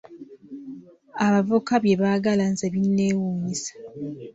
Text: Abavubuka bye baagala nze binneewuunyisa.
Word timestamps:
Abavubuka 1.25 1.73
bye 1.83 1.95
baagala 2.01 2.43
nze 2.51 2.65
binneewuunyisa. 2.73 3.73